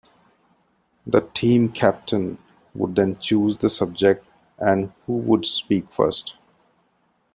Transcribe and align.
The 1.05 1.19
team 1.35 1.71
captain 1.71 2.39
would 2.73 2.95
then 2.95 3.19
choose 3.19 3.57
the 3.57 3.69
subject 3.69 4.27
and 4.57 4.91
who 5.05 5.13
would 5.17 5.45
speak 5.45 5.93
first. 5.93 6.37